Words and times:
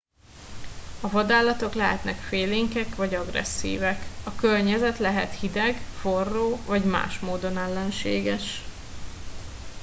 a 1.01 1.09
vadállatok 1.09 1.73
lehetnek 1.73 2.15
félénkek 2.19 2.95
vagy 2.95 3.13
agresszívek 3.15 3.99
a 4.25 4.35
környezet 4.35 4.97
lehet 4.99 5.31
hideg 5.39 5.75
forró 6.01 6.57
vagy 6.65 6.83
más 6.85 7.19
módon 7.19 7.57
ellenséges 7.57 8.61